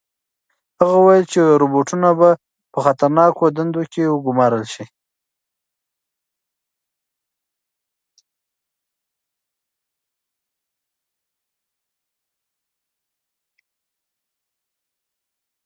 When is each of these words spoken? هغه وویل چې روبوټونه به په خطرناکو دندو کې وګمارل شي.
هغه 0.79 0.95
وویل 0.99 1.25
چې 1.31 1.39
روبوټونه 1.61 2.09
به 2.19 2.29
په 2.73 2.79
خطرناکو 2.85 3.43
دندو 3.57 3.81
کې 3.93 4.01
وګمارل 4.15 4.63
شي. 4.73 4.85